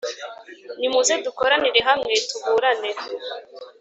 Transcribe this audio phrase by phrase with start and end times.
[0.79, 2.89] Nimuze dukoranire hamwe, tuburane!